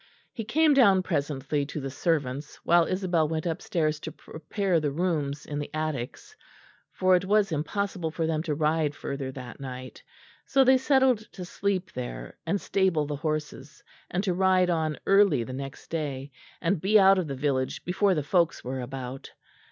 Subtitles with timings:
[0.33, 5.45] He came down presently to the servants, while Isabel went upstairs to prepare the rooms
[5.45, 6.35] in the attics;
[6.91, 10.01] for it was impossible for them to ride further that night;
[10.43, 15.43] so they settled to sleep there, and stable the horses; and to ride on early
[15.43, 16.31] the next day,
[16.61, 19.29] and be out of the village before the folks were about.